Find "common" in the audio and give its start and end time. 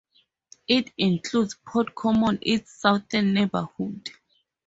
1.93-2.39